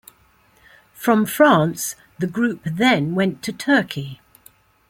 From 0.95 1.27
France, 1.27 1.93
the 2.17 2.25
group 2.25 2.61
then 2.65 3.13
went 3.13 3.43
to 3.43 3.53
Turkey. 3.53 4.19